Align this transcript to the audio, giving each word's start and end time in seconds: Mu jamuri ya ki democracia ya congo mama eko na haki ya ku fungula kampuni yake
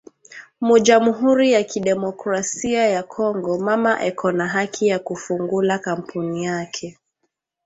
Mu 0.65 0.75
jamuri 0.85 1.47
ya 1.55 1.61
ki 1.69 1.79
democracia 1.89 2.83
ya 2.95 3.03
congo 3.13 3.51
mama 3.67 3.91
eko 4.09 4.27
na 4.37 4.45
haki 4.55 4.83
ya 4.91 4.97
ku 5.05 5.13
fungula 5.23 5.73
kampuni 5.85 6.39
yake 6.47 6.87